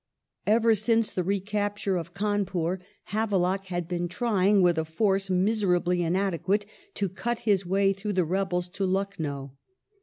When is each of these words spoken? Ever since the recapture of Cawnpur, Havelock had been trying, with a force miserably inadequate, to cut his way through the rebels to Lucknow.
Ever 0.47 0.73
since 0.73 1.11
the 1.11 1.21
recapture 1.23 1.95
of 1.95 2.15
Cawnpur, 2.15 2.79
Havelock 3.13 3.65
had 3.67 3.87
been 3.87 4.07
trying, 4.07 4.63
with 4.63 4.79
a 4.79 4.83
force 4.83 5.29
miserably 5.29 6.01
inadequate, 6.01 6.65
to 6.95 7.07
cut 7.07 7.41
his 7.41 7.67
way 7.67 7.93
through 7.93 8.13
the 8.13 8.25
rebels 8.25 8.67
to 8.69 8.87
Lucknow. 8.87 9.53